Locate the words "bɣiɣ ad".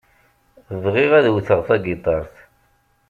0.83-1.27